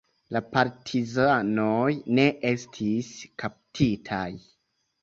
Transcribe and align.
La 0.35 0.39
partizanoj 0.55 1.91
ne 2.21 2.27
estis 2.55 3.13
kaptitaj. 3.45 4.29